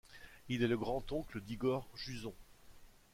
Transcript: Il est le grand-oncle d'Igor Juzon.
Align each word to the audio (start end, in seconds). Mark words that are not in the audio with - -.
Il 0.49 0.63
est 0.63 0.67
le 0.67 0.79
grand-oncle 0.79 1.39
d'Igor 1.41 1.87
Juzon. 1.93 2.33